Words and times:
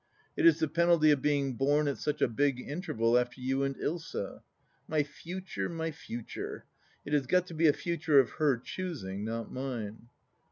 It 0.35 0.47
is 0.47 0.57
the 0.59 0.67
penalty 0.67 1.11
of 1.11 1.21
being 1.21 1.53
born 1.53 1.87
at 1.87 1.99
such 1.99 2.23
a 2.23 2.27
big 2.27 2.59
interval 2.59 3.19
after 3.19 3.39
you 3.39 3.61
and 3.61 3.77
Ilsa. 3.77 4.41
My 4.87 5.03
Future, 5.03 5.69
my 5.69 5.91
Future 5.91 6.65
1 7.03 7.13
It 7.13 7.13
has 7.13 7.27
got 7.27 7.45
to 7.49 7.53
be 7.53 7.67
a 7.67 7.73
Future 7.73 8.19
of 8.19 8.31
her 8.41 8.57
choosing, 8.57 9.23
not 9.23 9.51
mine. 9.53 10.09